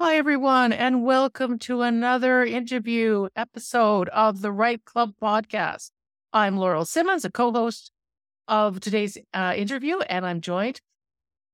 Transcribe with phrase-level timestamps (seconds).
[0.00, 5.90] Hi, everyone, and welcome to another interview episode of the Right Club podcast.
[6.32, 7.90] I'm Laurel Simmons, a co host
[8.46, 10.80] of today's uh, interview, and I'm joined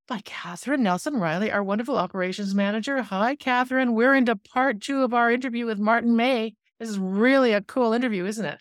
[0.07, 3.01] by Catherine Nelson Riley, our wonderful operations manager.
[3.01, 3.95] Hi, Catherine.
[3.95, 6.55] We're into part two of our interview with Martin Mei.
[6.79, 8.61] This is really a cool interview, isn't it?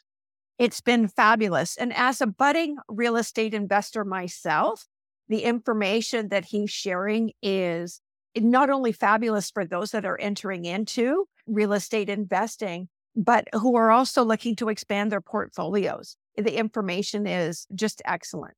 [0.58, 1.76] It's been fabulous.
[1.76, 4.86] And as a budding real estate investor myself,
[5.28, 8.00] the information that he's sharing is
[8.38, 13.91] not only fabulous for those that are entering into real estate investing, but who are
[13.91, 16.18] also looking to expand their portfolios.
[16.36, 18.55] The information is just excellent.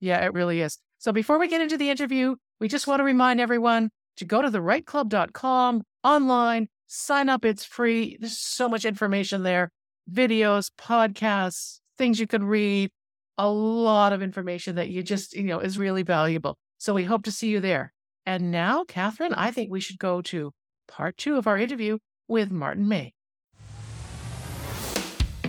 [0.00, 0.78] Yeah, it really is.
[0.98, 4.40] So before we get into the interview, we just want to remind everyone to go
[4.40, 7.44] to therightclub.com online, sign up.
[7.44, 8.16] It's free.
[8.18, 9.70] There's so much information there
[10.10, 12.90] videos, podcasts, things you can read,
[13.38, 16.56] a lot of information that you just, you know, is really valuable.
[16.78, 17.92] So we hope to see you there.
[18.28, 20.52] And now, Catherine, I think we should go to
[20.88, 23.12] part two of our interview with Martin Mei.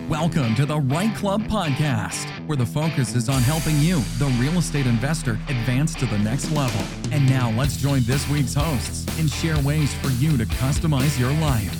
[0.08, 4.58] Welcome to the Right Club Podcast, where the focus is on helping you, the real
[4.58, 6.80] estate investor, advance to the next level.
[7.10, 11.32] And now let's join this week's hosts and share ways for you to customize your
[11.40, 11.74] life.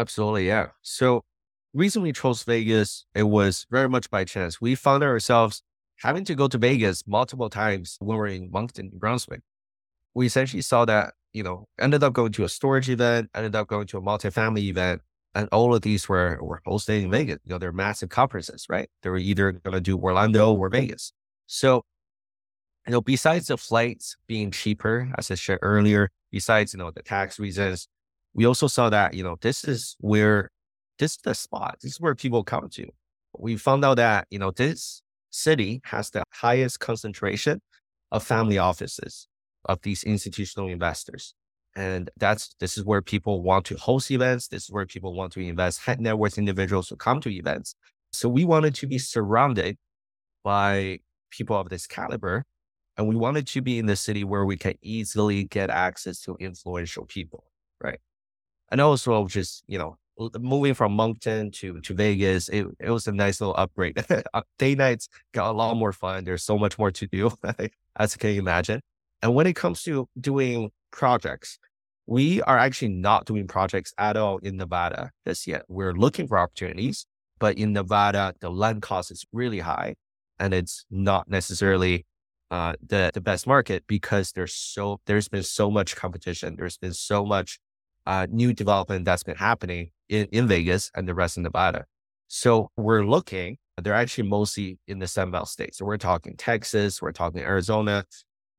[0.00, 0.68] Absolutely, yeah.
[0.80, 1.24] So
[1.74, 4.58] we chose Vegas, it was very much by chance.
[4.58, 5.62] We found ourselves
[5.98, 9.42] having to go to Vegas multiple times when we are in Moncton, New Brunswick.
[10.14, 13.68] We essentially saw that, you know, ended up going to a storage event, ended up
[13.68, 15.02] going to a multifamily event,
[15.34, 17.38] and all of these were were hosted in Vegas.
[17.44, 18.88] You know, they're massive conferences, right?
[19.02, 21.12] They were either going to do Orlando or Vegas.
[21.46, 21.82] So,
[22.86, 27.02] you know, besides the flights being cheaper, as I shared earlier, besides you know the
[27.02, 27.86] tax reasons,
[28.34, 30.50] we also saw that, you know, this is where,
[30.98, 31.78] this is the spot.
[31.82, 32.86] This is where people come to.
[33.38, 37.60] We found out that, you know, this city has the highest concentration
[38.12, 39.28] of family offices
[39.66, 41.34] of these institutional investors.
[41.76, 44.48] And that's, this is where people want to host events.
[44.48, 47.74] This is where people want to invest high net worth individuals who come to events.
[48.12, 49.76] So we wanted to be surrounded
[50.42, 50.98] by
[51.30, 52.44] people of this caliber.
[52.96, 56.36] And we wanted to be in the city where we can easily get access to
[56.40, 57.44] influential people,
[57.80, 58.00] right?
[58.70, 59.96] And also just you know
[60.38, 64.02] moving from Moncton to to Vegas, it, it was a nice little upgrade.
[64.32, 66.24] Uh, day nights got a lot more fun.
[66.24, 67.32] There's so much more to do,
[67.96, 68.80] as you can imagine.
[69.22, 71.58] And when it comes to doing projects,
[72.06, 75.62] we are actually not doing projects at all in Nevada just yet.
[75.68, 77.06] We're looking for opportunities,
[77.38, 79.94] but in Nevada, the land cost is really high,
[80.38, 82.06] and it's not necessarily
[82.50, 86.56] uh, the the best market because there's so there's been so much competition.
[86.56, 87.58] There's been so much
[88.06, 91.84] uh, new development that's been happening in, in Vegas and the rest of Nevada.
[92.28, 95.78] So we're looking, they're actually mostly in the Sunbelt states.
[95.78, 98.04] So we're talking Texas, we're talking Arizona,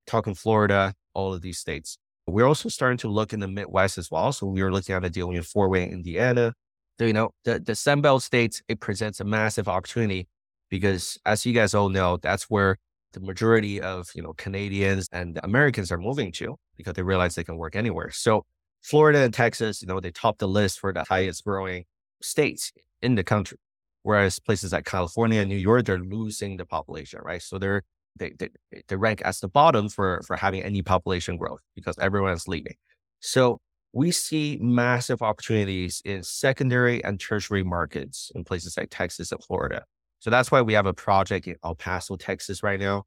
[0.08, 1.98] talking Florida, all of these states.
[2.28, 4.32] We're also starting to look in the Midwest as well.
[4.32, 6.54] So we are looking at a deal in Fort Wayne Indiana.
[7.00, 10.28] So, you know, the, the Sun Belt states, it presents a massive opportunity
[10.70, 12.78] because as you guys all know, that's where
[13.14, 17.44] the majority of, you know, Canadians and Americans are moving to because they realize they
[17.44, 18.12] can work anywhere.
[18.12, 18.46] So
[18.82, 21.86] Florida and Texas, you know, they top the list for the highest growing
[22.22, 22.72] states
[23.02, 23.58] in the country.
[24.04, 27.42] Whereas places like California and New York, they're losing the population, right?
[27.42, 27.84] So they're
[28.18, 28.50] they, they,
[28.88, 32.76] they rank as the bottom for for having any population growth because everyone's leaving.
[33.20, 33.60] So
[33.94, 39.84] we see massive opportunities in secondary and tertiary markets in places like Texas and Florida.
[40.20, 43.04] So that's why we have a project in El Paso, Texas right now.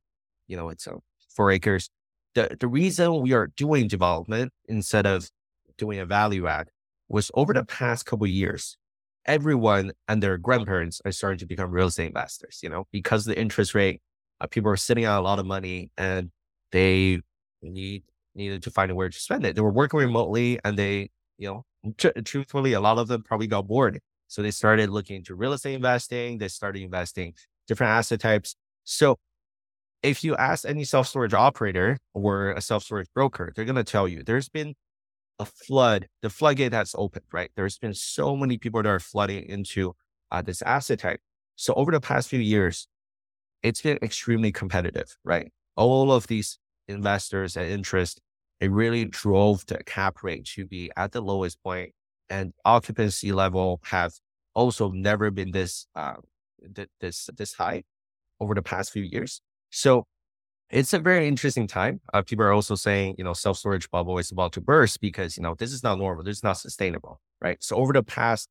[0.46, 0.96] You know, it's uh,
[1.34, 1.88] four acres.
[2.34, 5.28] The, the reason we are doing development instead of
[5.78, 6.68] doing a value add
[7.08, 8.76] was over the past couple years,
[9.26, 13.38] everyone and their grandparents are starting to become real estate investors, you know, because the
[13.38, 14.00] interest rate,
[14.40, 16.30] uh, people are sitting on a lot of money and
[16.72, 17.20] they
[17.62, 18.02] need
[18.34, 19.54] needed to find a way to spend it.
[19.54, 21.65] They were working remotely and they, you know,
[21.98, 24.00] tr- truthfully, a lot of them probably got bored.
[24.28, 26.38] So they started looking into real estate investing.
[26.38, 27.34] They started investing
[27.68, 28.56] different asset types.
[28.84, 29.16] So
[30.03, 33.84] if you ask any self storage operator or a self storage broker, they're going to
[33.84, 34.74] tell you there's been
[35.39, 37.51] a flood, the floodgate has opened, right?
[37.57, 39.95] There's been so many people that are flooding into
[40.31, 41.21] uh, this asset type.
[41.57, 42.89] So over the past few years,
[43.63, 45.53] it's been extremely competitive, right?
[45.77, 46.59] All of these
[46.89, 48.21] investors and interest,
[48.60, 51.92] it really drove the cap rate to be at the lowest point
[52.30, 54.13] and occupancy level have
[54.54, 56.15] also never been this, uh,
[56.75, 57.83] th- this, this high
[58.41, 59.41] over the past few years.
[59.71, 60.07] So
[60.74, 62.00] it's a very interesting time.
[62.12, 65.36] Uh, people are also saying, you know, self storage bubble is about to burst because,
[65.36, 66.24] you know, this is not normal.
[66.24, 67.62] This is not sustainable, right?
[67.62, 68.48] So over the past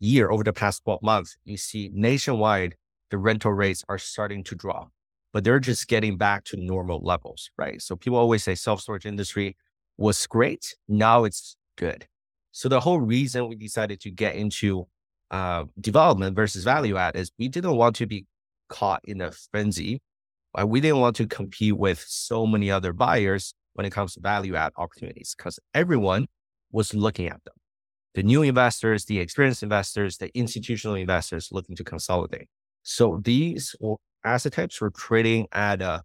[0.00, 2.74] year, over the past 12 months, you see nationwide,
[3.10, 4.90] the rental rates are starting to drop,
[5.34, 7.82] but they're just getting back to normal levels, right?
[7.82, 9.54] So people always say self storage industry
[9.98, 10.74] was great.
[10.88, 12.06] Now it's good.
[12.52, 14.86] So the whole reason we decided to get into
[15.30, 18.24] uh, development versus value add is we didn't want to be
[18.70, 20.00] caught in a frenzy.
[20.66, 24.56] We didn't want to compete with so many other buyers when it comes to value
[24.56, 26.26] add opportunities because everyone
[26.72, 27.54] was looking at them.
[28.14, 32.48] The new investors, the experienced investors, the institutional investors looking to consolidate.
[32.82, 33.76] So these
[34.24, 36.02] asset types were trading at a,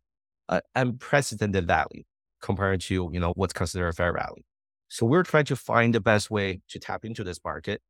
[0.50, 2.04] a unprecedented value
[2.42, 4.44] compared to you know what's considered a fair value.
[4.90, 7.82] So we're trying to find the best way to tap into this market.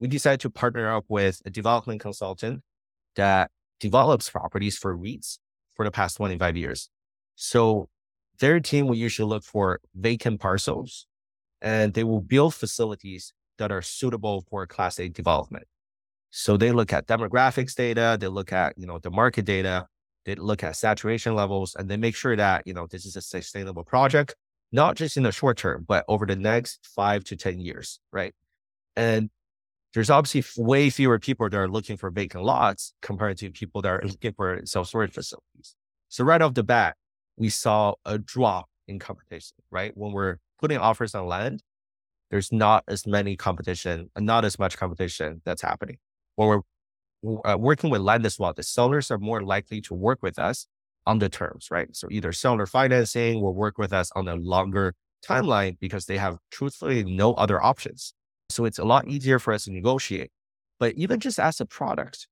[0.00, 2.60] We decided to partner up with a development consultant
[3.16, 5.38] that develops properties for REITs
[5.74, 6.88] for the past 25 years.
[7.36, 7.88] So
[8.38, 11.06] their team will usually look for vacant parcels
[11.60, 15.66] and they will build facilities that are suitable for class A development.
[16.30, 19.86] So they look at demographics data, they look at, you know, the market data,
[20.24, 23.22] they look at saturation levels, and they make sure that, you know, this is a
[23.22, 24.34] sustainable project,
[24.72, 28.34] not just in the short term, but over the next five to 10 years, right?
[28.96, 29.30] And
[29.94, 33.88] there's obviously way fewer people that are looking for vacant lots compared to people that
[33.88, 35.76] are looking for self storage facilities.
[36.08, 36.96] So right off the bat,
[37.36, 39.92] we saw a drop in competition, right?
[39.96, 41.62] When we're putting offers on land,
[42.30, 45.98] there's not as many competition, not as much competition that's happening.
[46.36, 46.60] When we're
[47.44, 50.66] uh, working with land as well, the sellers are more likely to work with us
[51.06, 51.94] on the terms, right?
[51.94, 54.94] So either seller financing will work with us on a longer
[55.24, 58.14] timeline because they have truthfully no other options.
[58.48, 60.30] So it's a lot easier for us to negotiate.
[60.78, 62.26] But even just as a product,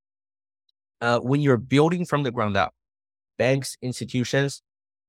[1.01, 2.75] uh, when you're building from the ground up,
[3.39, 4.63] banks, institutions,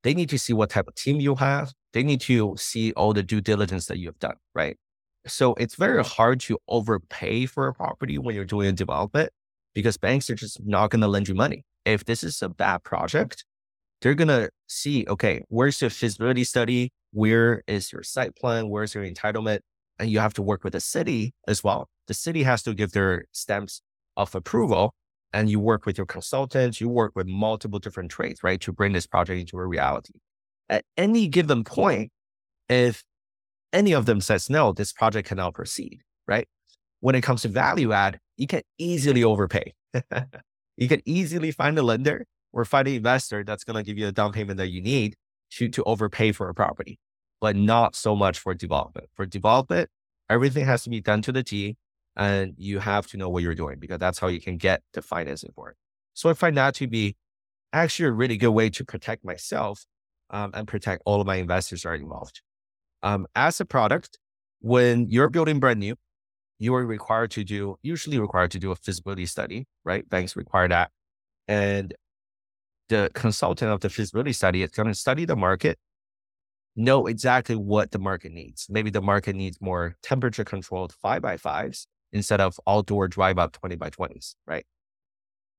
[0.03, 1.73] they need to see what type of team you have.
[1.93, 4.77] They need to see all the due diligence that you have done, right?
[5.27, 9.29] So it's very hard to overpay for a property when you're doing a development
[9.73, 11.63] because banks are just not going to lend you money.
[11.85, 13.45] If this is a bad project,
[14.01, 16.91] they're going to see, okay, where's your feasibility study?
[17.11, 18.69] Where is your site plan?
[18.69, 19.59] Where's your entitlement?
[19.99, 21.87] And you have to work with the city as well.
[22.07, 23.81] The city has to give their stamps
[24.17, 24.93] of approval
[25.31, 28.61] and you work with your consultants, you work with multiple different trades, right?
[28.61, 30.13] To bring this project into a reality.
[30.69, 32.11] At any given point,
[32.69, 33.03] if
[33.71, 36.47] any of them says no, this project cannot proceed, right?
[36.99, 39.73] When it comes to value add, you can easily overpay.
[40.77, 44.05] you can easily find a lender or find an investor that's going to give you
[44.05, 45.15] the down payment that you need
[45.51, 46.99] to, to overpay for a property
[47.43, 49.09] but not so much for development.
[49.15, 49.89] For development,
[50.29, 51.75] everything has to be done to the T
[52.15, 55.01] and you have to know what you're doing because that's how you can get the
[55.01, 55.75] financing for it.
[56.13, 57.17] So I find that to be
[57.73, 59.85] actually a really good way to protect myself
[60.29, 62.41] um, and protect all of my investors that are involved.
[63.01, 64.19] Um, as a product,
[64.61, 65.97] when you're building brand new,
[66.59, 70.09] you are required to do, usually required to do a feasibility study, right?
[70.09, 70.91] Banks require that.
[71.49, 71.93] And
[72.87, 75.77] the consultant of the feasibility study is going to study the market
[76.75, 78.67] know exactly what the market needs.
[78.69, 83.51] Maybe the market needs more temperature controlled five by fives instead of outdoor drive up
[83.53, 84.65] 20 by 20s, right?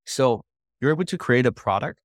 [0.06, 0.42] So
[0.80, 2.00] you're able to create a product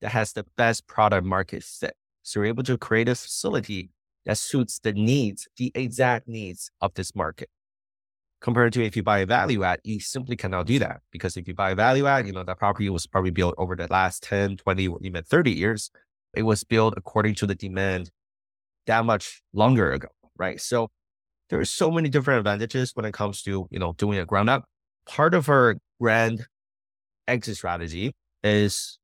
[0.00, 1.94] that has the best product market fit.
[2.22, 3.90] So you're able to create a facility
[4.26, 7.48] that suits the needs, the exact needs of this market.
[8.40, 11.46] Compared to if you buy a value add, you simply cannot do that because if
[11.46, 14.22] you buy a value add, you know, that property was probably built over the last
[14.22, 15.90] 10, 20, or even 30 years.
[16.34, 18.10] It was built according to the demand
[18.86, 20.08] that much longer ago,
[20.38, 20.60] right?
[20.60, 20.88] So
[21.48, 24.50] there are so many different advantages when it comes to, you know, doing a ground
[24.50, 24.64] up.
[25.06, 26.46] Part of our grand
[27.26, 28.98] exit strategy is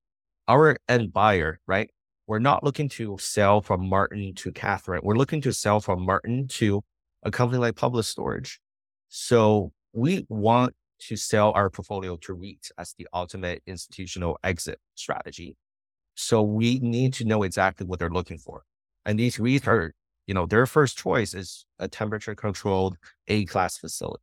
[0.49, 1.90] our end buyer, right?
[2.26, 5.00] We're not looking to sell from Martin to Catherine.
[5.04, 6.83] We're looking to sell from Martin to
[7.23, 8.61] a company like Public Storage.
[9.09, 15.56] So we want to sell our portfolio to REIT as the ultimate institutional exit strategy.
[16.14, 18.62] So we need to know exactly what they're looking for.
[19.06, 19.94] And these REITs are,
[20.26, 22.96] you know, their first choice is a temperature controlled
[23.28, 24.22] A class facility.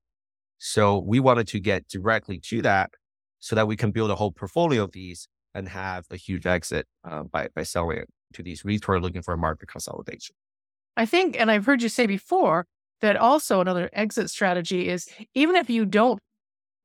[0.59, 2.91] So we wanted to get directly to that
[3.39, 6.85] so that we can build a whole portfolio of these and have a huge exit
[7.03, 10.35] uh, by, by selling it to these REITs who are looking for a market consolidation.
[10.97, 12.67] I think, and I've heard you say before,
[13.01, 16.19] that also another exit strategy is even if you don't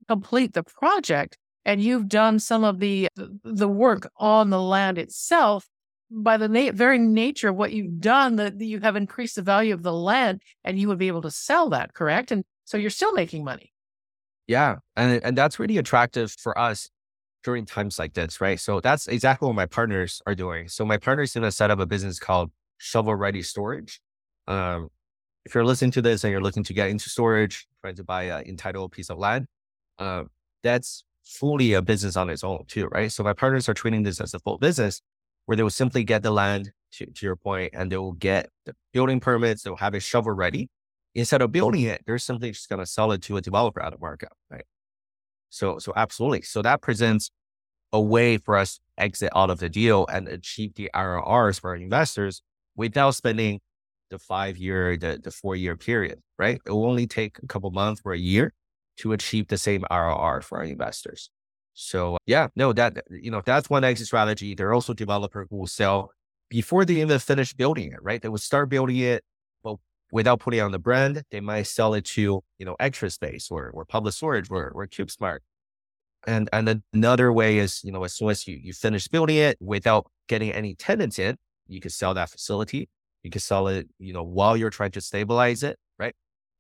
[0.09, 3.09] complete the project and you've done some of the
[3.45, 5.69] the work on the land itself
[6.11, 9.75] by the na- very nature of what you've done, that you have increased the value
[9.75, 12.31] of the land and you would be able to sell that, correct?
[12.31, 13.73] And so you're still making money.
[14.47, 14.77] Yeah.
[14.97, 16.89] And, and that's really attractive for us
[17.45, 18.59] during times like this, right?
[18.59, 20.69] So that's exactly what my partners are doing.
[20.69, 24.01] So my partners going to set up a business called Shovel Ready Storage.
[24.47, 24.89] Um,
[25.45, 28.25] if you're listening to this and you're looking to get into storage, trying to buy
[28.25, 29.47] an entitled piece of land,
[29.99, 30.25] uh,
[30.63, 33.13] that's fully a business on its own too, right?
[33.13, 35.03] So my partners are treating this as a full business
[35.49, 38.51] where they will simply get the land to, to your point and they will get
[38.67, 40.69] the building permits, they'll have it shovel ready.
[41.15, 43.95] Instead of building it, they're simply just going to sell it to a developer at
[43.95, 44.67] a markup, right?
[45.49, 46.43] So, so absolutely.
[46.43, 47.31] So that presents
[47.95, 51.71] a way for us to exit out of the deal and achieve the IRRs for
[51.71, 52.43] our investors
[52.77, 53.61] without spending
[54.11, 56.61] the five year, the, the four year period, right?
[56.67, 58.53] It will only take a couple months or a year
[58.99, 61.31] to achieve the same IRR for our investors.
[61.81, 64.53] So yeah, no, that, you know, that's one exit strategy.
[64.57, 66.11] There are also developers who will sell
[66.51, 68.21] before they even finish building it, right?
[68.21, 69.23] They will start building it,
[69.63, 69.77] but
[70.11, 73.71] without putting on the brand, they might sell it to, you know, extra space or,
[73.71, 75.39] or public storage or, or CubeSmart.
[76.27, 79.57] And, and another way is, you know, as soon as you, you finish building it
[79.61, 81.37] without getting any tenants in,
[81.69, 82.89] you can sell that facility.
[83.23, 86.17] You can sell it, you know, while you're trying to stabilize it, right?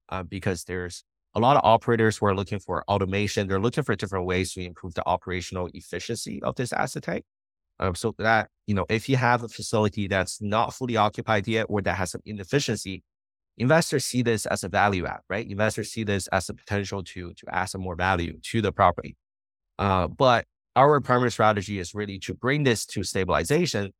[0.09, 1.03] Uh, because there's
[1.35, 3.49] a lot of operators who are looking for automation.
[3.49, 7.25] They're looking for different ways to improve the operational efficiency of this asset type.
[7.81, 11.67] Um, so that, you know, if you have a facility that's not fully occupied yet
[11.69, 13.05] or that has some inefficiency,
[13.57, 15.49] investors see this as a value add, right?
[15.49, 19.17] Investors see this as a potential to, to add some more value to the property.
[19.79, 20.45] Uh, but
[20.75, 23.93] our primary strategy is really to bring this to stabilization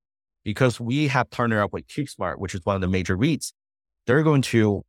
[0.45, 3.53] because we have partnered up with CubeSmart, which is one of the major REITs.
[4.07, 4.85] They're going to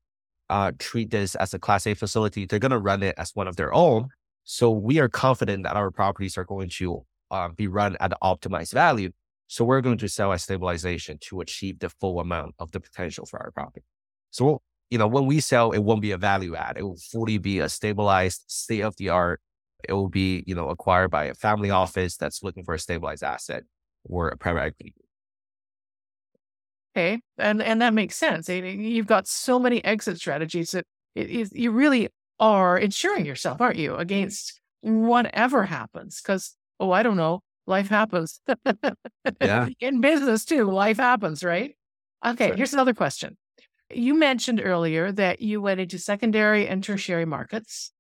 [0.50, 2.46] uh, treat this as a Class A facility.
[2.46, 4.10] They're going to run it as one of their own.
[4.44, 8.74] So we are confident that our properties are going to uh, be run at optimized
[8.74, 9.12] value.
[9.48, 13.26] So we're going to sell at stabilization to achieve the full amount of the potential
[13.26, 13.86] for our property.
[14.32, 16.78] So, you know, when we sell, it won't be a value add.
[16.78, 19.42] It will fully be a stabilized state of the art.
[19.88, 23.24] It will be, you know, acquired by a family office that's looking for a stabilized
[23.24, 23.64] asset
[24.04, 24.94] or a private equity
[26.96, 28.50] Okay, and and that makes sense.
[28.50, 33.78] You've got so many exit strategies that it, it, you really are insuring yourself, aren't
[33.78, 36.22] you, against whatever happens?
[36.22, 38.42] Because oh, I don't know, life happens.
[39.42, 39.68] yeah.
[39.80, 41.76] In business too, life happens, right?
[42.26, 42.56] Okay, sure.
[42.56, 43.38] here's another question.
[43.92, 47.92] You mentioned earlier that you went into secondary and tertiary markets.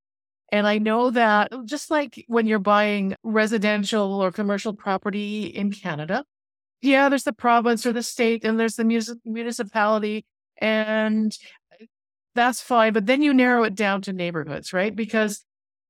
[0.51, 6.25] And I know that just like when you're buying residential or commercial property in Canada,
[6.81, 10.25] yeah, there's the province or the state, and there's the municipality,
[10.57, 11.37] and
[11.73, 11.85] uh,
[12.35, 12.93] that's fine.
[12.93, 14.95] But then you narrow it down to neighborhoods, right?
[14.95, 15.43] Because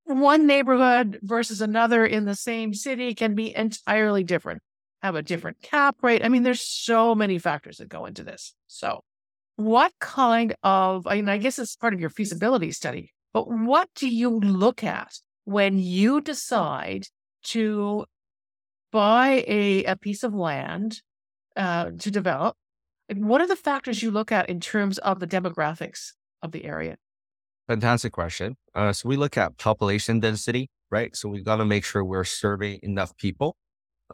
[0.06, 4.62] one neighborhood versus another in the same city can be entirely different,
[5.04, 6.26] have a different cap rate.
[6.26, 8.56] I mean, there's so many factors that go into this.
[8.68, 9.04] So,
[9.56, 13.90] what kind of, I mean, I guess it's part of your feasibility study, but what
[13.96, 15.14] do you look at
[15.46, 17.06] when you decide
[17.44, 18.06] to
[18.92, 21.02] buy a, a piece of land
[21.56, 22.56] uh, to develop,
[23.14, 26.98] what are the factors you look at in terms of the demographics of the area?
[27.68, 28.56] Fantastic question.
[28.74, 31.16] Uh, so we look at population density, right?
[31.16, 33.56] So we've got to make sure we're serving enough people.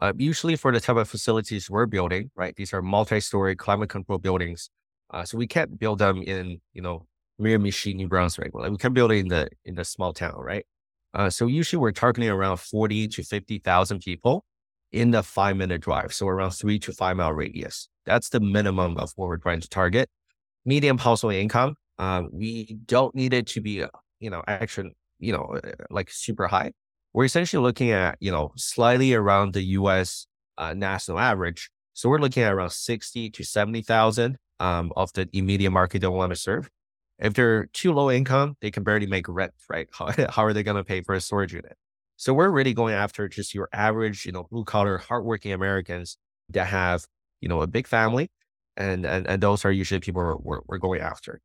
[0.00, 2.54] Uh, usually for the type of facilities we're building, right?
[2.56, 4.68] These are multi-story climate control buildings.
[5.10, 7.06] Uh, so we can't build them in, you know,
[7.40, 8.52] Miramichi, New Brunswick.
[8.54, 10.66] Like we can build it in the in the small town, right?
[11.14, 14.44] Uh, so usually we're targeting around forty to fifty thousand people
[14.96, 16.12] in the five minute drive.
[16.14, 17.88] So around three to five mile radius.
[18.06, 20.08] That's the minimum of what we're trying to target.
[20.64, 21.76] Medium household income.
[21.98, 23.88] Uh, we don't need it to be, uh,
[24.20, 26.72] you know, action, you know, uh, like super high.
[27.12, 30.26] We're essentially looking at, you know, slightly around the US
[30.56, 31.70] uh, national average.
[31.92, 36.32] So we're looking at around 60 to 70,000 um, of the immediate market they want
[36.32, 36.70] to serve.
[37.18, 39.88] If they're too low income, they can barely make rent, right?
[39.92, 41.76] How, how are they going to pay for a storage unit?
[42.16, 46.16] So we're really going after just your average, you know, blue collar, hardworking Americans
[46.50, 47.04] that have,
[47.40, 48.30] you know, a big family.
[48.76, 51.40] And, and, and those are usually people we're, we're, we're going after.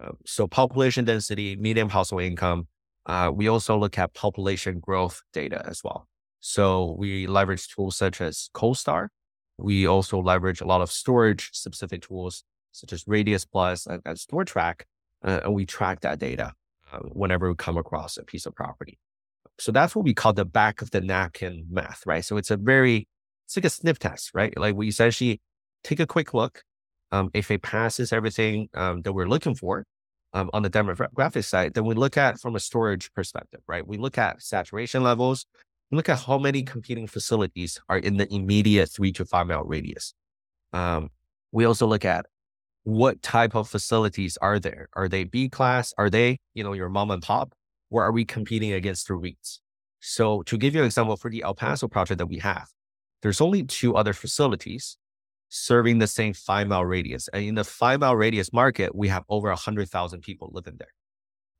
[0.00, 2.68] Uh, so population density, medium household income.
[3.06, 6.08] Uh, we also look at population growth data as well.
[6.40, 9.08] So we leverage tools such as CoStar.
[9.58, 14.16] We also leverage a lot of storage specific tools such as Radius Plus and, and
[14.16, 14.82] StorTrack.
[15.24, 16.52] Uh, and we track that data
[16.92, 18.98] uh, whenever we come across a piece of property.
[19.58, 22.24] So that's what we call the back of the napkin math, right?
[22.24, 23.08] So it's a very,
[23.46, 24.56] it's like a sniff test, right?
[24.58, 25.40] Like we essentially
[25.82, 26.62] take a quick look.
[27.12, 29.84] Um, if it passes everything um, that we're looking for
[30.34, 33.86] um, on the demographic side, then we look at from a storage perspective, right?
[33.86, 35.46] We look at saturation levels.
[35.90, 39.64] We look at how many competing facilities are in the immediate three to five mile
[39.64, 40.12] radius.
[40.72, 41.10] Um,
[41.52, 42.26] we also look at
[42.82, 44.88] what type of facilities are there?
[44.94, 45.94] Are they B class?
[45.96, 47.52] Are they, you know, your mom and pop?
[47.90, 49.58] Or are we competing against the REITs?
[50.00, 52.68] So to give you an example for the El Paso project that we have,
[53.22, 54.98] there's only two other facilities
[55.48, 57.28] serving the same five mile radius.
[57.28, 60.92] And in the five mile radius market, we have over 100,000 people living there.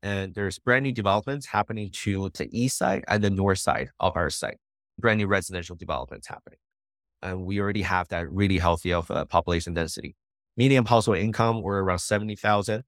[0.03, 4.15] And there's brand new developments happening to the east side and the north side of
[4.15, 4.57] our site,
[4.99, 6.59] brand new residential developments happening.
[7.21, 10.15] And we already have that really healthy of a population density.
[10.55, 12.83] Median household income, we're around 70,000.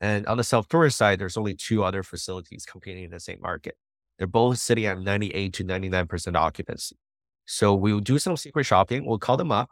[0.00, 3.38] And on the self storage side, there's only two other facilities competing in the same
[3.40, 3.76] market.
[4.18, 6.96] They're both sitting at 98 to 99% occupancy.
[7.46, 9.06] So we'll do some secret shopping.
[9.06, 9.70] We'll call them up,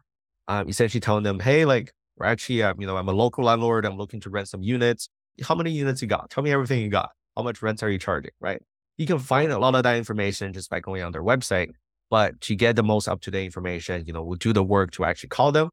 [0.49, 3.85] um, essentially telling them, hey, like, we're actually, um, you know, I'm a local landlord.
[3.85, 5.08] I'm looking to rent some units.
[5.42, 6.30] How many units you got?
[6.30, 7.11] Tell me everything you got.
[7.37, 8.32] How much rents are you charging?
[8.40, 8.61] Right.
[8.97, 11.70] You can find a lot of that information just by going on their website.
[12.11, 14.90] But to get the most up to date information, you know, we'll do the work
[14.92, 15.68] to actually call them.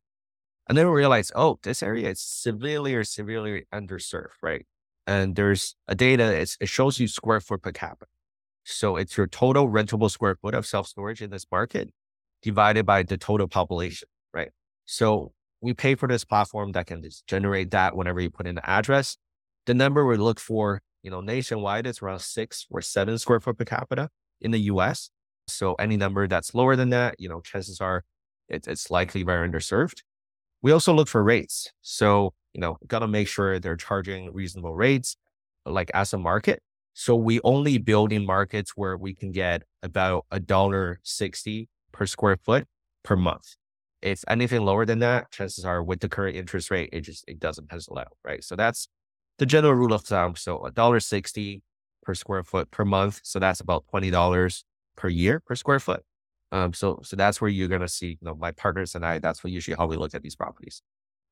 [0.68, 4.66] And then we realize, oh, this area is severely or severely underserved, right?
[5.06, 8.08] And there's a data, it shows you square foot per capita.
[8.64, 11.92] So it's your total rentable square foot of self storage in this market
[12.42, 14.50] divided by the total population, right?
[14.86, 18.56] So we pay for this platform that can just generate that whenever you put in
[18.56, 19.18] the address.
[19.68, 23.58] The number we look for, you know, nationwide is around six or seven square foot
[23.58, 24.10] per capita
[24.42, 25.12] in the US.
[25.48, 28.04] So any number that's lower than that, you know, chances are
[28.50, 30.02] it, it's likely very underserved.
[30.62, 31.72] We also look for rates.
[31.82, 35.16] So, you know, got to make sure they're charging reasonable rates,
[35.66, 36.62] like as a market.
[36.94, 42.06] So we only build in markets where we can get about a dollar sixty per
[42.06, 42.66] square foot
[43.04, 43.56] per month.
[44.02, 47.40] If anything lower than that, chances are with the current interest rate, it just it
[47.40, 48.44] doesn't pencil out, right?
[48.44, 48.88] So that's
[49.40, 50.36] the general rule of thumb.
[50.36, 51.62] So a dollar sixty
[52.04, 53.20] per square foot per month.
[53.24, 54.64] So that's about twenty dollars
[54.96, 56.04] per year per square foot.
[56.56, 59.20] Um, so so that's where you're gonna see, you know, my partners and I.
[59.20, 60.82] That's what usually how we look at these properties.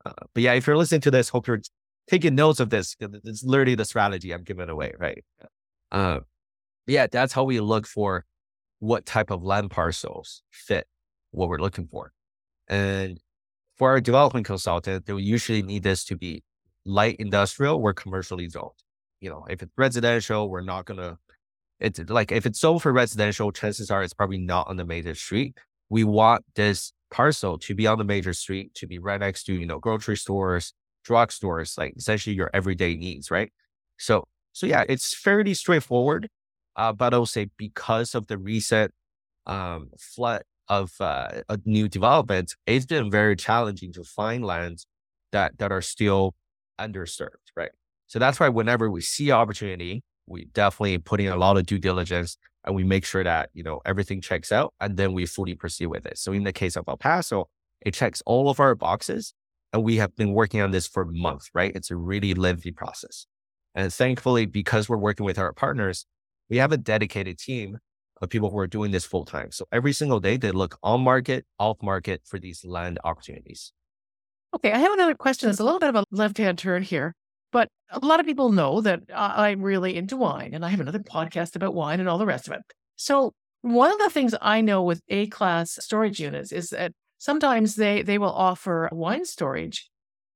[0.05, 1.61] Uh, but yeah, if you're listening to this, hope you're
[2.07, 2.95] taking notes of this.
[2.99, 5.23] It's literally the strategy I'm giving away, right?
[5.93, 6.19] Uh,
[6.87, 8.25] yeah, that's how we look for
[8.79, 10.87] what type of land parcels fit
[11.31, 12.11] what we're looking for.
[12.67, 13.17] And
[13.77, 16.43] for our development consultant, they usually need this to be
[16.85, 18.71] light industrial or commercially zoned.
[19.21, 21.17] You know, if it's residential, we're not gonna.
[21.83, 25.15] It's like if it's sold for residential, chances are it's probably not on the major
[25.15, 25.57] street.
[25.89, 29.53] We want this parcel to be on the major street, to be right next to
[29.53, 30.73] you know grocery stores,
[31.07, 33.51] drugstores, like essentially your everyday needs, right?
[33.97, 36.29] So, so yeah, it's fairly straightforward.
[36.75, 38.91] Uh, but I'll say because of the recent
[39.45, 44.87] um, flood of uh, new development, it's been very challenging to find lands
[45.33, 46.33] that that are still
[46.79, 47.71] underserved, right?
[48.07, 51.79] So that's why whenever we see opportunity, we definitely put in a lot of due
[51.79, 55.55] diligence and we make sure that you know everything checks out, and then we fully
[55.55, 56.17] proceed with it.
[56.17, 57.49] So in the case of El Paso,
[57.81, 59.33] it checks all of our boxes,
[59.73, 61.75] and we have been working on this for months, right?
[61.75, 63.27] It's a really lengthy process.
[63.75, 66.05] And thankfully, because we're working with our partners,
[66.49, 67.79] we have a dedicated team
[68.21, 69.51] of people who are doing this full time.
[69.51, 73.73] So every single day, they look on market, off market for these land opportunities.
[74.55, 75.49] Okay, I have another question.
[75.49, 77.15] It's a little bit of a left hand turn here,
[77.53, 80.81] but a lot of people know that uh, I'm really into wine and I have
[80.81, 82.61] another podcast about wine and all the rest of it.
[82.97, 87.75] So, one of the things I know with A class storage units is that sometimes
[87.75, 89.89] they they will offer wine storage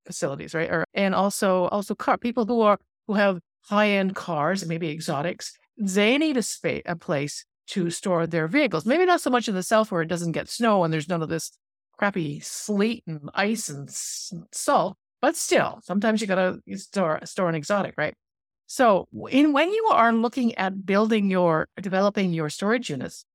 [0.05, 0.69] facilities, right?
[0.69, 2.77] Or and also also car people who are
[3.07, 5.51] who have high end cars, maybe exotics.
[5.77, 8.85] They need a space, a place to store their vehicles.
[8.85, 11.21] Maybe not so much in the south where it doesn't get snow and there's none
[11.21, 11.51] of this
[11.97, 17.95] crappy sleet and ice and salt, but still, sometimes you gotta store store an exotic,
[17.97, 18.13] right?
[18.67, 23.25] So, in when you are looking at building your developing your storage units,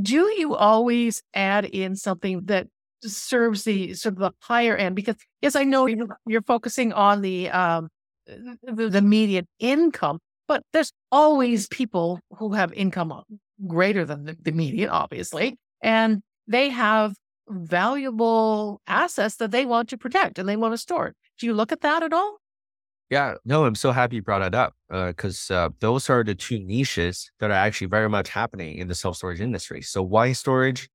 [0.00, 2.68] do you always add in something that
[3.02, 7.50] serves the sort of the higher end because yes i know you're, focusing on the
[7.50, 7.88] um
[8.26, 13.12] the, the median income but there's always people who have income
[13.66, 17.14] greater than the, the median obviously and they have
[17.48, 21.72] valuable assets that they want to protect and they want to store do you look
[21.72, 22.38] at that at all
[23.10, 26.34] yeah no i'm so happy you brought it up because uh, uh, those are the
[26.34, 30.88] two niches that are actually very much happening in the self-storage industry so wine storage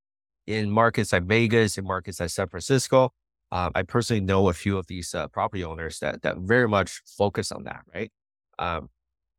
[0.49, 3.13] in markets like Vegas, in markets like San Francisco.
[3.51, 7.01] Um, I personally know a few of these uh, property owners that that very much
[7.17, 8.11] focus on that, right?
[8.57, 8.89] Um,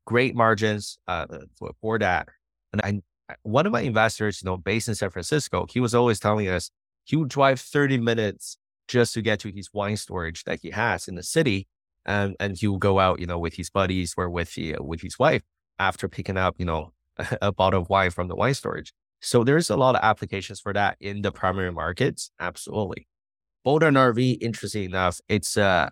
[0.06, 1.26] great margins uh,
[1.58, 2.28] for, for that.
[2.72, 6.20] And I, one of my investors, you know, based in San Francisco, he was always
[6.20, 6.70] telling us
[7.10, 11.08] he would drive 30 minutes just to get to his wine storage that he has
[11.08, 11.66] in the city.
[12.06, 14.82] And, and he will go out, you know, with his buddies or with, the, uh,
[14.82, 15.42] with his wife
[15.80, 16.92] after picking up, you know,
[17.42, 18.92] a bottle of wine from the wine storage.
[19.20, 22.30] So there's a lot of applications for that in the primary markets.
[22.38, 23.08] Absolutely.
[23.64, 25.90] Boat and RV, interesting enough, it's a,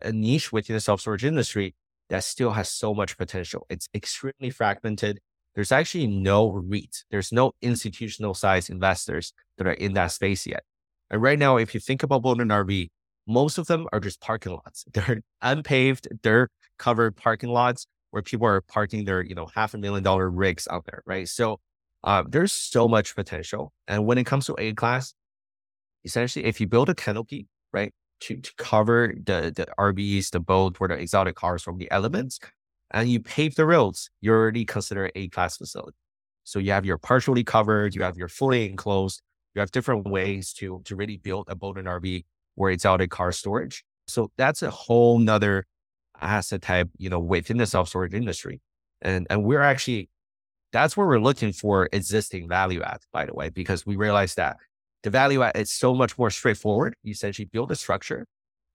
[0.00, 1.74] a niche within the self storage industry
[2.08, 3.66] that still has so much potential.
[3.68, 5.18] It's extremely fragmented.
[5.54, 7.04] There's actually no REIT.
[7.10, 10.62] There's no institutional size investors that are in that space yet.
[11.10, 12.88] And right now, if you think about building an RV,
[13.26, 14.84] most of them are just parking lots.
[14.92, 19.78] They're unpaved, dirt covered parking lots where people are parking their, you know, half a
[19.78, 21.28] million dollar rigs out there, right?
[21.28, 21.60] So
[22.04, 23.72] uh, there's so much potential.
[23.86, 25.14] And when it comes to A class,
[26.04, 30.76] essentially, if you build a canopy, right, to, to cover the, the RVs, the boat,
[30.80, 32.38] or the exotic cars from the elements,
[32.92, 35.96] and you pave the roads, you're already considered A class facility.
[36.44, 39.22] So you have your partially covered, you have your fully enclosed,
[39.54, 42.24] you have different ways to to really build a boat and RV
[42.56, 43.84] where it's out of car storage.
[44.08, 45.64] So that's a whole nother
[46.20, 48.60] asset type, you know, within the self storage industry.
[49.02, 50.08] And and we're actually
[50.72, 54.56] that's where we're looking for existing value add, by the way, because we realize that
[55.02, 56.94] the value add is so much more straightforward.
[57.02, 58.26] You essentially build a structure,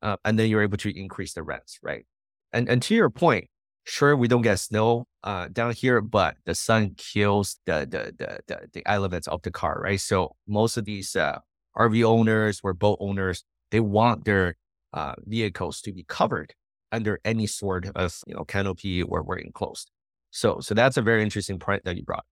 [0.02, 2.06] uh, and then you're able to increase the rents, right?
[2.54, 3.48] And and to your point,
[3.88, 8.40] sure we don't get snow uh, down here, but the sun kills the the the
[8.48, 10.00] the, the elements of the car, right?
[10.00, 11.40] So most of these uh,
[11.78, 14.56] RV owners or boat owners, they want their
[14.94, 16.54] uh, vehicles to be covered
[16.92, 19.90] under any sort of you know canopy or, or enclosed.
[20.32, 22.26] So so that's a very interesting point that you brought.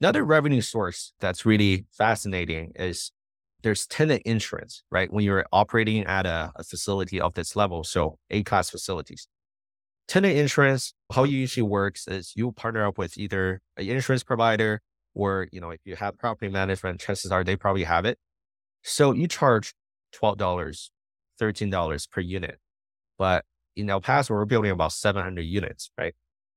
[0.00, 3.10] Another revenue source that's really fascinating is
[3.62, 5.12] there's tenant insurance, right?
[5.12, 9.28] When you're operating at a, a facility of this level, so A class facilities.
[10.08, 14.80] Tenant insurance, how it usually works is you partner up with either an insurance provider
[15.14, 18.18] or, you know, if you have property management, chances are they probably have it.
[18.82, 19.74] So you charge
[20.14, 20.90] $12,
[21.40, 22.58] $13 per unit.
[23.18, 23.44] But
[23.76, 26.14] in El Paso, we're building about 700 units, right?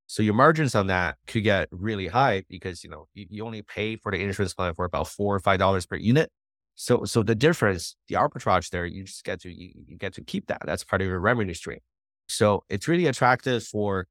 [0.08, 3.64] So your margins on that could get really high because, you know, you, you only
[3.64, 6.30] pay for the insurance plan for about four or $5 per unit.
[6.76, 10.24] So, so the difference, the arbitrage there, you just get to, you, you get to
[10.24, 10.62] keep that.
[10.66, 11.80] That's part of your revenue stream.
[12.32, 14.08] So it's really attractive for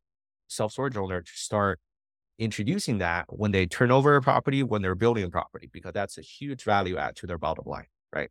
[0.48, 1.78] self-storage owner to start
[2.38, 6.18] introducing that when they turn over a property, when they're building a property, because that's
[6.18, 8.30] a huge value add to their bottom line, right?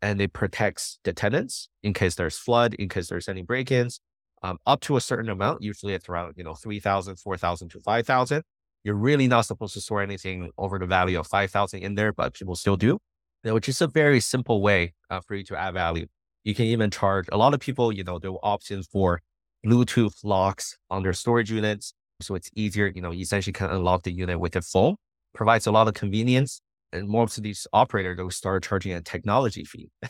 [0.00, 4.00] And it protects the tenants in case there's flood, in case there's any break-ins,
[4.42, 5.62] um, up to a certain amount.
[5.62, 8.42] Usually it's around, you know, 3,000, 4,000 to 5,000.
[8.84, 12.34] You're really not supposed to store anything over the value of 5,000 in there, but
[12.34, 12.98] people still do,
[13.42, 16.06] which is a very simple way uh, for you to add value.
[16.44, 19.20] You can even charge a lot of people, you know, they'll opt in for
[19.64, 21.92] Bluetooth locks on their storage units.
[22.20, 24.96] So it's easier, you know, you essentially can unlock the unit with a phone,
[25.34, 26.60] provides a lot of convenience.
[26.92, 29.90] And most of these operators, they'll start charging a technology fee.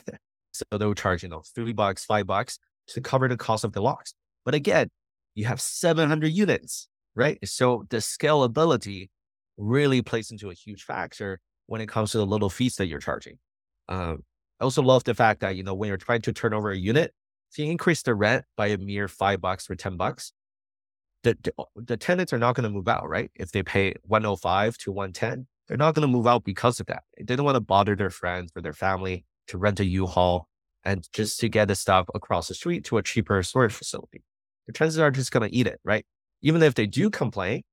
[0.53, 2.57] so they'll charge, you know, three bucks, five bucks
[2.87, 4.13] to cover the cost of the locks.
[4.45, 4.89] But again,
[5.35, 7.37] you have 700 units, right?
[7.47, 9.09] So the scalability
[9.57, 12.99] really plays into a huge factor when it comes to the little fees that you're
[12.99, 13.37] charging.
[13.87, 14.23] Um,
[14.59, 16.77] I also love the fact that, you know, when you're trying to turn over a
[16.77, 17.13] unit,
[17.51, 20.33] if you increase the rent by a mere five bucks or 10 bucks,
[21.23, 23.31] the, the, the tenants are not going to move out, right?
[23.35, 27.03] If they pay 105 to 110, they're not going to move out because of that.
[27.17, 30.47] They don't want to bother their friends or their family to rent a U-Haul
[30.83, 34.23] and just to get the stuff across the street to a cheaper storage facility.
[34.67, 36.05] The chances are just going to eat it, right?
[36.41, 37.63] Even if they do complain,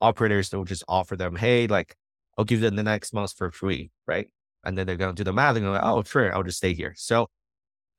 [0.00, 1.96] operators will just offer them, hey, like,
[2.38, 4.28] I'll give them the next month for free, right?
[4.64, 6.74] And then they're going to do the math and go, oh, sure, I'll just stay
[6.74, 6.94] here.
[6.96, 7.28] So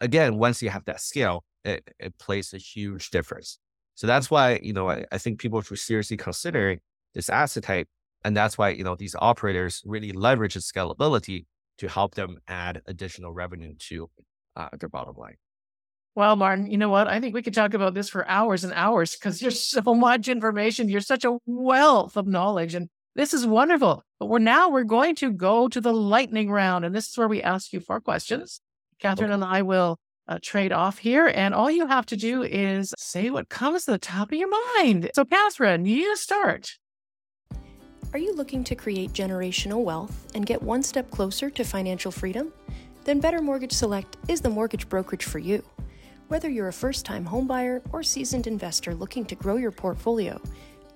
[0.02, 3.60] again, once you have that scale, it, it plays a huge difference.
[3.96, 6.78] So that's why, you know, I, I think people should seriously consider
[7.14, 7.88] this asset type.
[8.24, 11.46] And that's why, you know, these operators really leverage the scalability
[11.80, 14.10] to help them add additional revenue to
[14.56, 15.36] uh, their bottom line.
[16.16, 17.08] Well, Martin, you know what?
[17.08, 20.28] I think we could talk about this for hours and hours because there's so much
[20.28, 20.90] information.
[20.90, 24.04] You're such a wealth of knowledge, and this is wonderful.
[24.20, 27.28] But we're now we're going to go to the lightning round, and this is where
[27.28, 28.62] we ask you four questions.
[29.00, 29.36] Catherine okay.
[29.36, 31.28] and I will uh, trade off here.
[31.28, 34.50] And all you have to do is say what comes to the top of your
[34.76, 35.10] mind.
[35.16, 36.78] So, Catherine, you start.
[38.14, 42.54] Are you looking to create generational wealth and get one step closer to financial freedom?
[43.04, 45.64] Then Better Mortgage Select is the mortgage brokerage for you.
[46.28, 50.42] Whether you're a first time homebuyer or seasoned investor looking to grow your portfolio,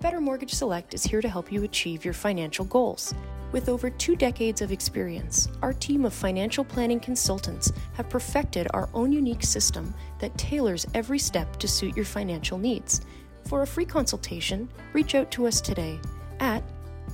[0.02, 3.14] Better Mortgage Select is here to help you achieve your financial goals.
[3.52, 8.88] With over two decades of experience, our team of financial planning consultants have perfected our
[8.94, 13.02] own unique system that tailors every step to suit your financial needs.
[13.46, 16.00] For a free consultation, reach out to us today
[16.40, 16.64] at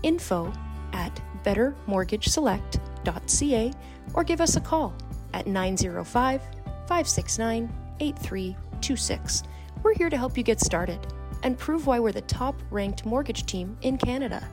[0.02, 0.50] info
[0.94, 3.72] at bettermortgageselect.ca
[4.14, 4.94] or give us a call
[5.34, 7.70] at 905 569
[8.00, 9.42] 8326.
[9.82, 11.06] We're here to help you get started
[11.42, 14.46] and prove why we're the top ranked mortgage team in Canada.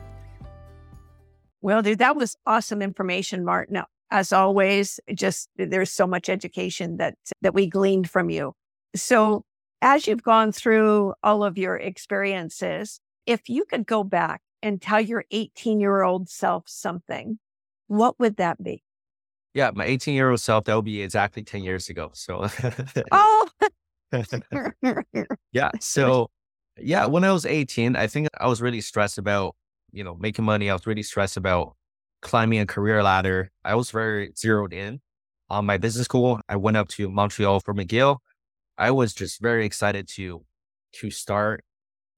[1.62, 3.82] Well, dude, that was awesome information, Martin.
[4.12, 8.54] As always, just there's so much education that that we gleaned from you.
[8.96, 9.44] So,
[9.82, 15.02] as you've gone through all of your experiences, if you could go back and tell
[15.02, 17.40] your 18 year old self something,
[17.88, 18.84] what would that be?
[19.54, 22.12] Yeah, my 18 year old self, that would be exactly 10 years ago.
[22.14, 22.48] So,
[23.12, 23.48] oh,
[25.52, 25.72] yeah.
[25.80, 26.30] So,
[26.78, 29.56] yeah, when I was 18, I think I was really stressed about,
[29.92, 30.70] you know, making money.
[30.70, 31.76] I was really stressed about
[32.22, 33.52] climbing a career ladder.
[33.64, 35.00] I was very zeroed in
[35.50, 36.40] on my business school.
[36.50, 38.18] I went up to Montreal for McGill.
[38.78, 40.44] I was just very excited to
[40.94, 41.64] to start,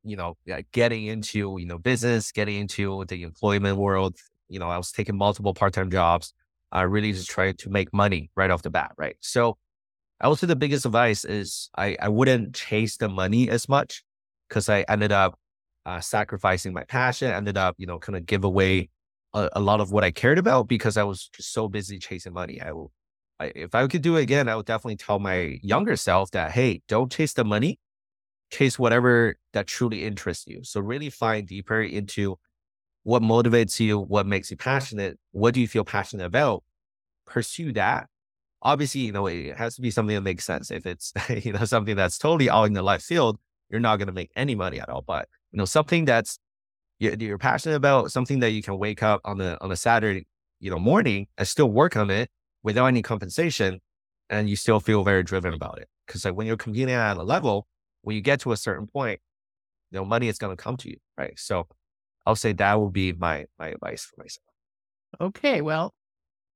[0.04, 0.38] you know,
[0.72, 4.17] getting into, you know, business, getting into the employment world.
[4.50, 6.34] You know, I was taking multiple part-time jobs.
[6.72, 9.17] I really just tried to make money right off the bat, right?
[9.22, 9.58] So
[10.22, 14.04] I would say the biggest advice is I, I wouldn't chase the money as much
[14.48, 15.38] because I ended up
[15.86, 18.90] uh, sacrificing my passion, ended up, you know, kind of give away
[19.34, 22.34] a, a, lot of what I cared about because I was just so busy chasing
[22.34, 22.62] money.
[22.62, 22.92] I will,
[23.40, 26.52] I, if I could do it again, I would definitely tell my younger self that,
[26.52, 27.80] hey, don't chase the money,
[28.52, 30.64] chase whatever that truly interests you.
[30.64, 32.38] So really find deeper into
[33.04, 36.64] what motivates you, what makes you passionate, what do you feel passionate about,
[37.26, 38.08] pursue that.
[38.62, 40.70] Obviously, you know, it has to be something that makes sense.
[40.70, 41.14] If it's,
[41.46, 43.38] you know, something that's totally out in the left field,
[43.69, 45.03] you're not going to make any money at all.
[45.06, 46.39] But, you know, something that's
[46.99, 50.25] you're passionate about, something that you can wake up on the, on a Saturday,
[50.60, 52.30] you know, morning and still work on it
[52.63, 53.80] without any compensation.
[54.30, 55.88] And you still feel very driven about it.
[56.08, 57.67] Cause like when you're competing at a level,
[58.01, 59.19] when you get to a certain point,
[59.91, 60.97] you know, money is going to come to you.
[61.17, 61.38] Right.
[61.38, 61.67] So
[62.25, 64.43] I'll say that will be my my advice for myself.
[65.21, 65.93] Okay, well,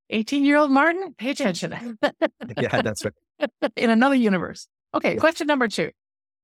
[0.10, 1.98] 18 year old Martin, pay attention.
[2.58, 3.50] yeah, that's right.
[3.78, 4.68] In another universe.
[4.94, 5.92] Okay, question number two.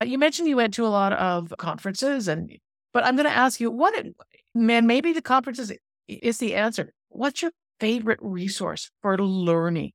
[0.02, 2.52] Uh, you mentioned you went to a lot of conferences, and
[2.94, 3.96] but I'm going to ask you, what
[4.54, 4.88] man?
[4.88, 5.72] Maybe the conferences
[6.08, 6.94] is the answer.
[7.10, 9.92] What's your favorite resource for learning?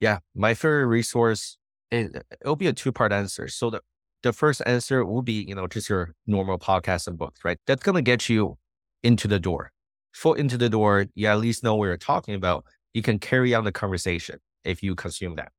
[0.00, 1.58] Yeah, my favorite resource.
[1.90, 3.48] It, it'll be a two part answer.
[3.48, 3.80] So the
[4.22, 7.58] the first answer will be, you know, just your normal podcasts and books, right?
[7.66, 8.56] That's going to get you
[9.02, 9.72] into the door.
[10.12, 12.64] Foot into the door, you at least know what you're talking about.
[12.94, 15.50] You can carry on the conversation if you consume that.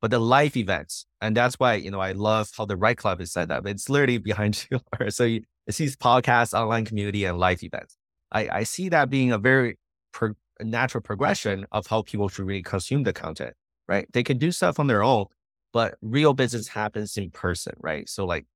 [0.00, 3.20] But the live events, and that's why, you know, I love how the Right Club
[3.20, 3.66] is set up.
[3.66, 4.80] It's literally behind you.
[5.10, 7.96] so you, it sees podcasts, online community, and live events.
[8.32, 9.78] I, I see that being a very
[10.12, 13.54] pro, natural progression of how people should really consume the content,
[13.88, 14.06] right?
[14.12, 15.26] They can do stuff on their own,
[15.72, 18.08] but real business happens in person, right?
[18.08, 18.46] So like,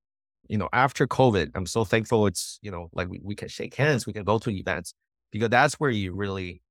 [0.48, 3.74] you know, after COVID, I'm so thankful it's, you know, like we, we can shake
[3.74, 4.94] hands, we can go to events
[5.32, 6.62] because that's where you really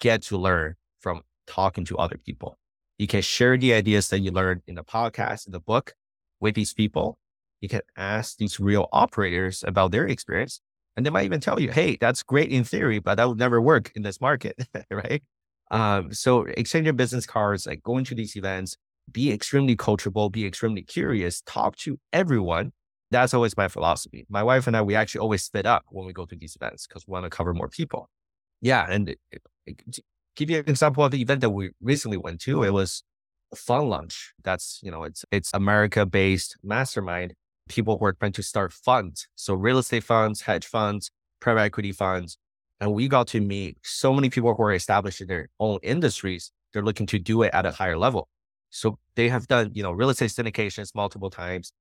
[0.00, 2.59] get to learn from talking to other people.
[3.00, 5.94] You can share the ideas that you learned in the podcast, in the book
[6.38, 7.16] with these people.
[7.62, 10.60] You can ask these real operators about their experience.
[10.94, 13.58] And they might even tell you, hey, that's great in theory, but that would never
[13.58, 15.22] work in this market, right?
[15.70, 18.76] Um, so exchange your business cards, like going to these events,
[19.10, 22.70] be extremely coachable, be extremely curious, talk to everyone.
[23.10, 24.26] That's always my philosophy.
[24.28, 26.86] My wife and I, we actually always split up when we go to these events
[26.86, 28.10] because we want to cover more people.
[28.60, 28.86] Yeah.
[28.90, 29.40] And it, it,
[30.40, 33.02] give you an example of the event that we recently went to, it was
[33.52, 34.32] a Fund Launch.
[34.42, 37.34] That's, you know, it's, it's America based mastermind.
[37.68, 39.28] People who are trying to start funds.
[39.36, 42.38] So real estate funds, hedge funds, private equity funds.
[42.80, 46.50] And we got to meet so many people who are established in their own industries.
[46.72, 48.28] They're looking to do it at a higher level.
[48.70, 51.72] So they have done, you know, real estate syndications multiple times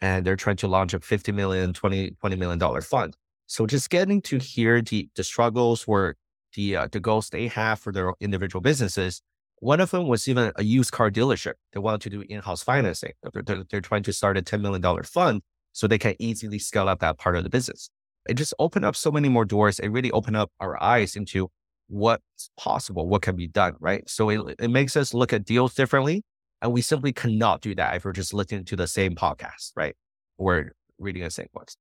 [0.00, 3.14] and they're trying to launch a 50 million, 20, 20 million dollar fund.
[3.46, 6.16] So just getting to hear the, the struggles or
[6.56, 9.22] the, uh, the goals they have for their individual businesses.
[9.60, 11.54] One of them was even a used car dealership.
[11.72, 13.12] They wanted to do in-house financing.
[13.22, 15.42] They're, they're, they're trying to start a $10 million fund
[15.72, 17.88] so they can easily scale up that part of the business.
[18.28, 19.78] It just opened up so many more doors.
[19.78, 21.48] It really opened up our eyes into
[21.88, 24.08] what's possible, what can be done, right?
[24.08, 26.22] So it, it makes us look at deals differently
[26.60, 29.94] and we simply cannot do that if we're just listening to the same podcast, right?
[30.38, 31.76] Or reading the same books.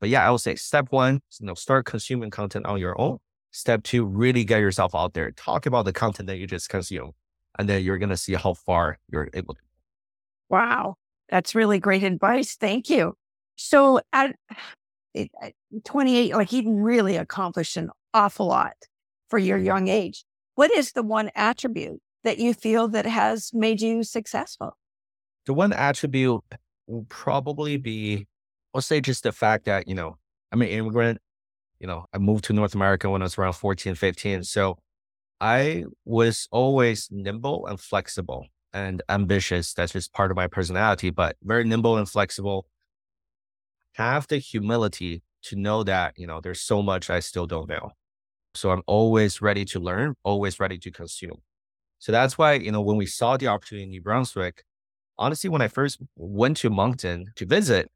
[0.00, 3.18] But yeah, I would say step one, you know, start consuming content on your own.
[3.50, 5.30] Step two, really get yourself out there.
[5.32, 7.12] Talk about the content that you just consume.
[7.58, 9.60] And then you're going to see how far you're able to.
[10.48, 10.96] Wow.
[11.28, 12.56] That's really great advice.
[12.56, 13.14] Thank you.
[13.56, 14.36] So at
[15.84, 18.74] 28, like you really accomplished an awful lot
[19.28, 19.66] for your mm-hmm.
[19.66, 20.24] young age.
[20.54, 24.76] What is the one attribute that you feel that has made you successful?
[25.46, 26.42] The one attribute
[26.86, 28.26] will probably be,
[28.74, 30.16] I'll say, just the fact that, you know,
[30.52, 31.18] I'm an immigrant.
[31.80, 34.42] You know, I moved to North America when I was around 14, 15.
[34.44, 34.78] So
[35.40, 39.74] I was always nimble and flexible and ambitious.
[39.74, 42.66] That's just part of my personality, but very nimble and flexible.
[43.94, 47.92] Have the humility to know that, you know, there's so much I still don't know.
[48.54, 51.42] So I'm always ready to learn, always ready to consume.
[51.98, 54.64] So that's why, you know, when we saw the opportunity in New Brunswick,
[55.18, 57.90] honestly, when I first went to Moncton to visit,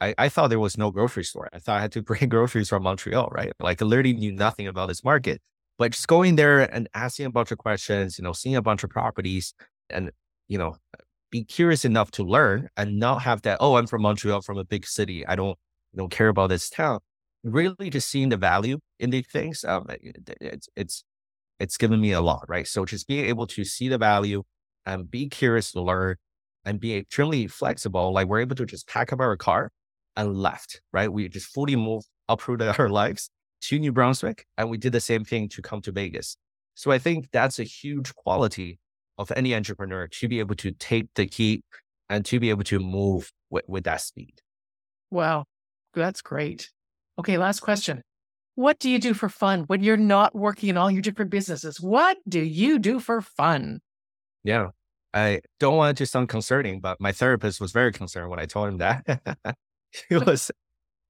[0.00, 1.48] I, I thought there was no grocery store.
[1.52, 3.52] I thought I had to bring groceries from Montreal, right?
[3.60, 5.40] Like I literally knew nothing about this market.
[5.78, 8.82] But just going there and asking a bunch of questions, you know, seeing a bunch
[8.82, 9.54] of properties
[9.90, 10.10] and,
[10.48, 10.76] you know,
[11.30, 14.64] be curious enough to learn and not have that, oh, I'm from Montreal, from a
[14.64, 15.24] big city.
[15.26, 15.56] I don't,
[15.96, 16.98] don't care about this town.
[17.44, 19.64] Really just seeing the value in these things.
[19.64, 19.86] Um,
[20.40, 21.04] it's, it's,
[21.60, 22.66] it's given me a lot, right?
[22.66, 24.42] So just being able to see the value
[24.84, 26.16] and be curious to learn
[26.64, 28.12] and be extremely flexible.
[28.12, 29.70] Like we're able to just pack up our car
[30.18, 31.10] and left, right?
[31.10, 33.30] We just fully moved, uprooted our lives
[33.62, 36.36] to New Brunswick, and we did the same thing to come to Vegas.
[36.74, 38.78] So I think that's a huge quality
[39.16, 41.64] of any entrepreneur to be able to take the heat
[42.08, 44.40] and to be able to move with, with that speed.
[45.10, 45.44] Wow,
[45.94, 46.70] that's great.
[47.18, 48.02] Okay, last question.
[48.54, 51.80] What do you do for fun when you're not working in all your different businesses?
[51.80, 53.80] What do you do for fun?
[54.42, 54.68] Yeah,
[55.14, 58.46] I don't want it to sound concerning, but my therapist was very concerned when I
[58.46, 59.54] told him that.
[60.08, 60.50] he was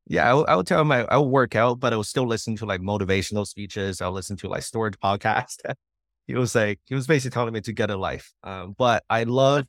[0.09, 2.27] yeah, I, I would tell him I, I would work out, but I would still
[2.27, 4.01] listen to like motivational speeches.
[4.01, 5.59] I'll listen to like storage podcast.
[6.27, 8.33] he was like, he was basically telling me to get a life.
[8.43, 9.67] Um, but I love,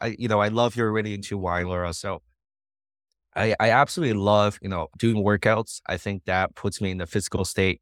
[0.00, 1.92] I, you know, I love you're really into wine, Laura.
[1.92, 2.22] So
[3.34, 5.80] I, I absolutely love, you know, doing workouts.
[5.86, 7.80] I think that puts me in the physical state.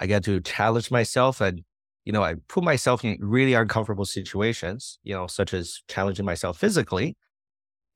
[0.00, 1.62] I get to challenge myself and,
[2.04, 6.58] you know, I put myself in really uncomfortable situations, you know, such as challenging myself
[6.58, 7.16] physically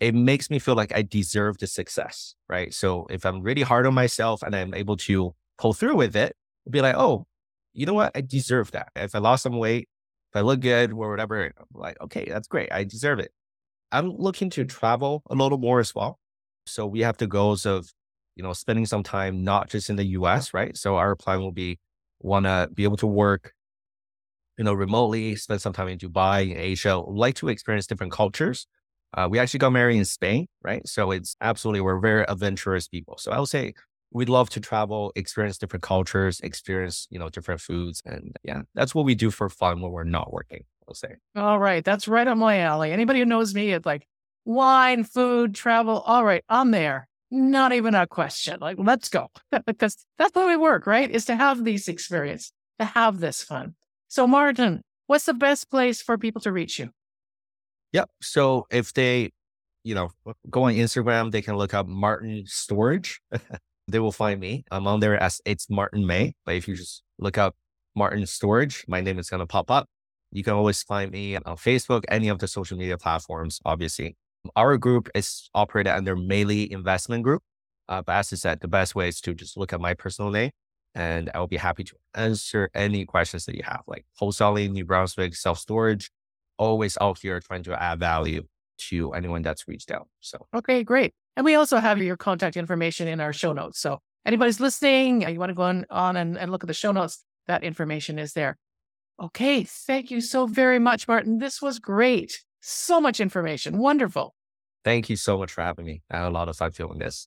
[0.00, 2.72] it makes me feel like I deserve the success, right?
[2.72, 6.36] So if I'm really hard on myself and I'm able to pull through with it,
[6.66, 7.26] I'll be like, oh,
[7.72, 8.12] you know what?
[8.14, 8.88] I deserve that.
[8.94, 9.88] If I lost some weight,
[10.32, 12.70] if I look good or whatever, I'm like, okay, that's great.
[12.72, 13.32] I deserve it.
[13.90, 16.18] I'm looking to travel a little more as well.
[16.66, 17.88] So we have the goals of,
[18.36, 20.76] you know, spending some time not just in the US, right?
[20.76, 21.78] So our plan will be
[22.20, 23.52] want to be able to work,
[24.58, 28.66] you know, remotely, spend some time in Dubai, in Asia, like to experience different cultures
[29.14, 30.86] uh, we actually got married in Spain, right?
[30.86, 33.16] So it's absolutely, we're very adventurous people.
[33.18, 33.74] So I would say
[34.10, 38.02] we'd love to travel, experience different cultures, experience, you know, different foods.
[38.04, 41.16] And yeah, that's what we do for fun when we're not working, I'll say.
[41.36, 41.84] All right.
[41.84, 42.92] That's right on my alley.
[42.92, 44.06] Anybody who knows me, it's like
[44.44, 46.00] wine, food, travel.
[46.00, 46.44] All right.
[46.48, 47.08] I'm there.
[47.30, 48.58] Not even a question.
[48.60, 49.28] Like, let's go.
[49.66, 51.10] because that's how we work, right?
[51.10, 53.74] Is to have these experience, to have this fun.
[54.08, 56.90] So Martin, what's the best place for people to reach you?
[57.92, 58.10] Yep.
[58.20, 59.30] So if they,
[59.84, 60.10] you know,
[60.50, 63.20] go on Instagram, they can look up Martin Storage.
[63.88, 64.64] they will find me.
[64.70, 66.34] I'm on there as it's Martin Mei.
[66.44, 67.56] But if you just look up
[67.94, 69.88] Martin Storage, my name is going to pop up.
[70.30, 74.16] You can always find me on Facebook, any of the social media platforms, obviously.
[74.56, 77.42] Our group is operated under Meili Investment Group.
[77.88, 80.30] Uh, but as I said, the best way is to just look at my personal
[80.30, 80.50] name
[80.94, 84.84] and I will be happy to answer any questions that you have, like wholesaling, New
[84.84, 86.10] Brunswick, self storage,
[86.58, 88.42] always out here trying to add value
[88.78, 90.08] to anyone that's reached out.
[90.20, 91.14] So, okay, great.
[91.36, 93.80] And we also have your contact information in our show notes.
[93.80, 96.74] So, anybody's listening, uh, you want to go on, on and, and look at the
[96.74, 98.56] show notes, that information is there.
[99.20, 101.38] Okay, thank you so very much, Martin.
[101.38, 102.40] This was great.
[102.60, 103.78] So much information.
[103.78, 104.34] Wonderful.
[104.84, 106.02] Thank you so much for having me.
[106.10, 107.26] I had a lot of fun filming this.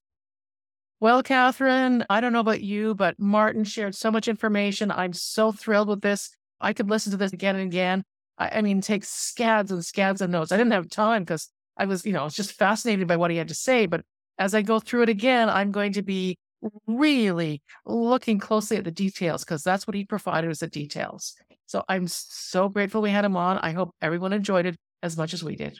[1.02, 4.92] Well, Catherine, I don't know about you, but Martin shared so much information.
[4.92, 6.30] I'm so thrilled with this.
[6.62, 8.04] I could listen to this again and again.
[8.42, 10.52] I, I mean, take scads and scads of notes.
[10.52, 13.48] I didn't have time because I was, you know, just fascinated by what he had
[13.50, 13.86] to say.
[13.86, 14.02] But
[14.40, 16.38] as I go through it again, I'm going to be
[16.88, 21.36] really looking closely at the details because that's what he provided was the details.
[21.68, 23.60] So I'm so grateful we had him on.
[23.60, 25.80] I hope everyone enjoyed it as much as we did.